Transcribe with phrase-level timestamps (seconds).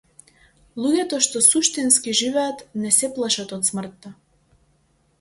[0.85, 4.17] Луѓето што суштински живеат не се плашат од смртта.